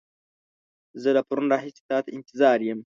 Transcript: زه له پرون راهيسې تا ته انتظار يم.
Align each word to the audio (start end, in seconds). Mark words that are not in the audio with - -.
زه 1.01 1.09
له 1.15 1.21
پرون 1.27 1.45
راهيسې 1.53 1.81
تا 1.89 1.97
ته 2.05 2.09
انتظار 2.17 2.59
يم. 2.69 2.79